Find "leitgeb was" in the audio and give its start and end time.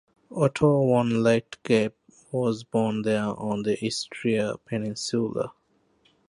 1.21-2.63